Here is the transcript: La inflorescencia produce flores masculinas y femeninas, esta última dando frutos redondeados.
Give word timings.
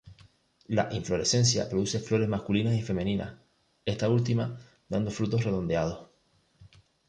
La 0.67 0.89
inflorescencia 0.95 1.69
produce 1.69 1.99
flores 1.99 2.27
masculinas 2.27 2.73
y 2.75 2.81
femeninas, 2.81 3.35
esta 3.85 4.09
última 4.09 4.57
dando 4.89 5.11
frutos 5.11 5.43
redondeados. 5.43 6.09